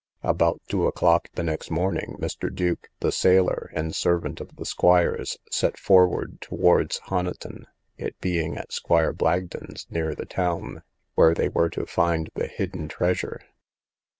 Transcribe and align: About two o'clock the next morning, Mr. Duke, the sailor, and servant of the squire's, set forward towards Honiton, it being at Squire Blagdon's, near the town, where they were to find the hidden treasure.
About 0.23 0.63
two 0.67 0.87
o'clock 0.87 1.27
the 1.35 1.43
next 1.43 1.69
morning, 1.69 2.17
Mr. 2.19 2.51
Duke, 2.51 2.89
the 3.01 3.11
sailor, 3.11 3.69
and 3.75 3.93
servant 3.93 4.41
of 4.41 4.55
the 4.55 4.65
squire's, 4.65 5.37
set 5.51 5.77
forward 5.77 6.41
towards 6.41 6.97
Honiton, 7.01 7.67
it 7.99 8.19
being 8.19 8.57
at 8.57 8.71
Squire 8.73 9.13
Blagdon's, 9.13 9.85
near 9.91 10.15
the 10.15 10.25
town, 10.25 10.81
where 11.13 11.35
they 11.35 11.49
were 11.49 11.69
to 11.69 11.85
find 11.85 12.31
the 12.33 12.47
hidden 12.47 12.87
treasure. 12.87 13.41